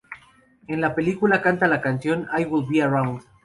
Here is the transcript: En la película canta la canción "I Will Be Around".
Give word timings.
En 0.67 0.81
la 0.81 0.95
película 0.95 1.43
canta 1.43 1.67
la 1.67 1.79
canción 1.79 2.27
"I 2.35 2.45
Will 2.45 2.65
Be 2.67 2.81
Around". 2.81 3.21